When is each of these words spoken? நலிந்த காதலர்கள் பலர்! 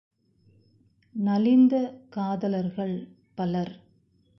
நலிந்த 1.15 1.75
காதலர்கள் 2.09 2.95
பலர்! 3.35 3.73